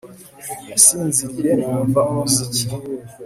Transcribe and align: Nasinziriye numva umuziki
Nasinziriye 0.67 1.53
numva 1.61 1.99
umuziki 2.09 2.65